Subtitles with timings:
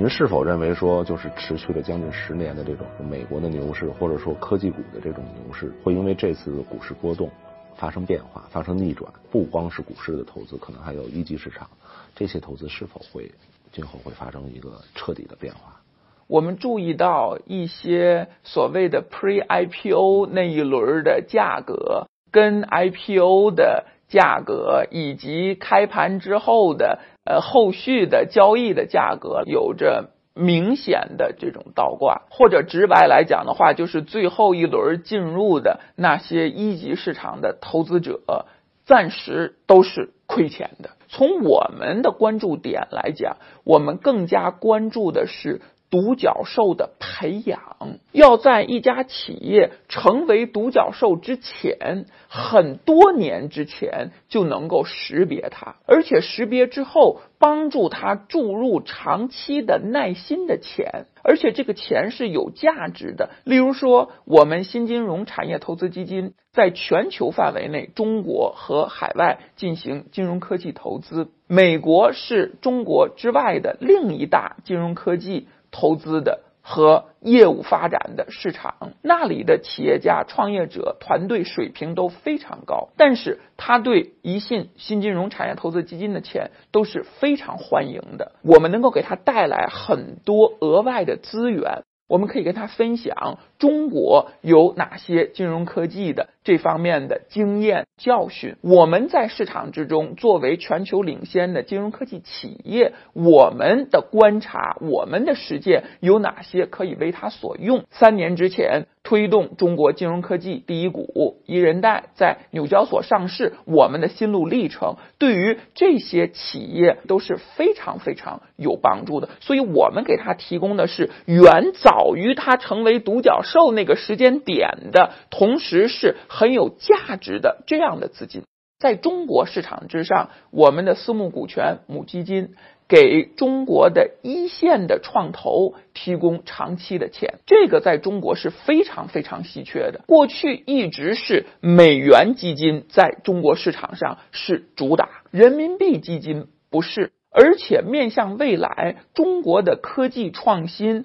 [0.00, 7.28] 您是否认为说，就是持续了将近十年的这种美国的牛市，或者说科技股的这种牛市，会因为这次的股市波动
[7.74, 9.12] 发生变化、发生逆转？
[9.28, 11.68] 不光是股市的投资，可能还有一级市场，
[12.14, 13.28] 这些投资是否会
[13.72, 15.80] 今后会发生一个彻底的变化？
[16.28, 38.46] 我们注意到一些所谓的 pre-IPO 那一轮的价格，跟 IPO 的价格以及开盘之后的呃后续的交易的价格有着明显的这种倒挂，或者直白来讲的话，就是最后一轮进入的那些一级市场的投资者，
[38.86, 40.90] 暂时都是亏钱的。
[41.08, 45.60] 从我们的关注点来讲，我们更加关注的是。
[45.90, 63.30] 独角兽的培养，要在一家企业成为独角兽之前，很多年之前就能够识别它，而且识别之后，帮助它注入长期的耐心的钱，而且这个钱是有价值的。
[63.44, 75.46] 例如说，我们新金融产业投资基金在全球范围内，中国和海外进行金融科技投资，美国是中国之外的另一大金融科技。
[75.70, 88.32] 投资的和业务发展的市场，那里的企业家、创业者团队水平都非常高，但是他对宜信新金融产业投资基金的钱都是非常欢迎的。
[88.42, 91.84] 我们能够给他带来很多额外的资源。
[92.08, 98.56] 我们可以跟他分享中国有哪些金融科技的这方面的经验教训。
[98.62, 107.84] 我们在市场之中作为全球领先的金融科技企业，我们的观察、我们的实践有哪些可以为他所用？
[107.90, 108.86] 三年之前。
[109.08, 119.30] 推动中国金融科技第一股一人贷在纽交所上市，我们的心路历程对于这些企业都是非常非常有帮助的。
[119.40, 128.42] 所以，我们给他提供的是远早于他成为独角兽那个时间点的，同时是很有价值的这样的资金。
[128.78, 132.54] 在中国市场之上，我们的私募股权母基金。
[132.88, 140.00] 给中国的一线的创投提供长期的钱，这个在中国是非常非常稀缺的。
[140.06, 147.12] 过去一直是美元基金在中国市场上是主打，人民币基金不是。
[147.30, 151.04] 而且面向未来，中国的科技创新。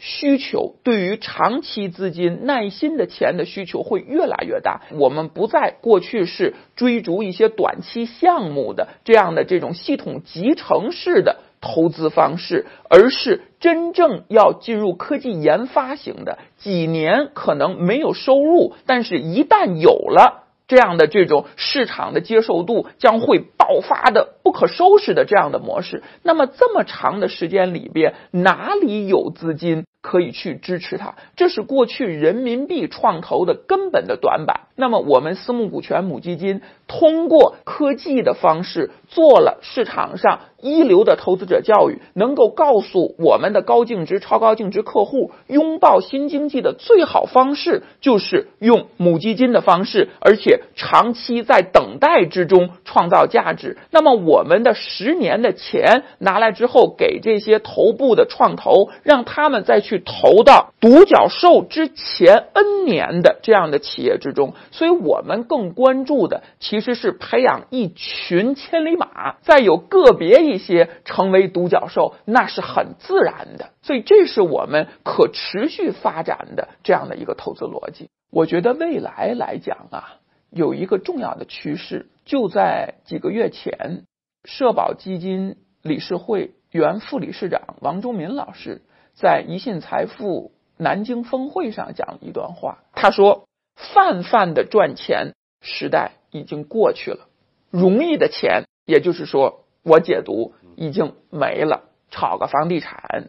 [0.00, 4.80] 需求对于长期资金、耐心的钱的需求会越来越大。
[4.98, 26.02] 我们不再过去是追逐一些短期项目的这样的这种系统集成式的投资方式，而是真正要进入科技研发型的，几年可能没有收入，但是一旦有了这样的这种市场的接受度，将会爆发的不可收拾的这样的模式。
[26.22, 29.84] 那么这么长的时间里边，哪里有资金？
[30.02, 34.68] 可以去支持它，这是过去人民币创投的根本的短板。
[34.74, 53.76] 那么，我们私募股权母基金通过科技的方式做了市场上一流的投资者教育，能够告诉我们的高净值、超高净值客户，拥抱新经济的最好方式就是用母基金的方式，而且长期在等待之中创造价值。
[53.90, 59.89] 那么，我们的十年的钱拿来之后，给这些头部的创投，让他们再去。
[59.90, 73.70] 去投到独角兽之前 N 年的这样的企业之中，所以我们更关注的其实是培养一群千里马，再有个别一些成为独角兽，那是很自然的。
[73.82, 78.10] 所以这是我们可持续发展的这样的一个投资逻辑。
[78.30, 80.20] 我觉得未来来讲啊，
[80.50, 84.04] 有一个重要的趋势，就在几个月前，
[84.44, 88.82] 社保基金理事会原副理事长王忠民老师。
[89.20, 97.28] 在宜信财富南京峰会上讲了一段话，他说：“泛泛的赚钱时代已经过去了，
[97.70, 101.84] 容易的钱，也就是说，我解读已经没了。
[102.10, 103.28] 炒个房地产，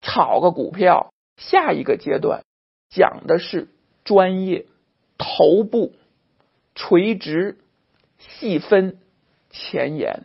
[0.00, 2.44] 炒个股票，下一个阶段
[2.88, 3.68] 讲的是
[4.04, 4.66] 专业、
[5.18, 5.92] 头部、
[6.76, 7.58] 垂直、
[8.18, 9.00] 细分、
[9.50, 10.22] 前沿。”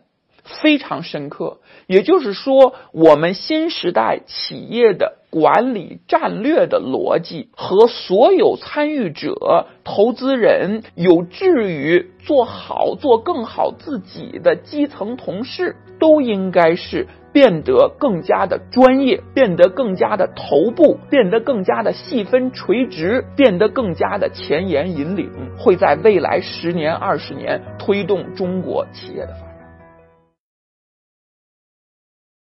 [0.47, 25.29] 非常深刻，也就是说，我们新时代企业的管理战略的逻辑和所有参与者、投资人，有志于做好、做更好自己的基层同事，都应该是变得更加的专业，变得更加的头部，变得更加的细分垂直，变得更加的前沿引领，
[25.59, 29.46] 会在未来十年、二十年推动中国企业的发。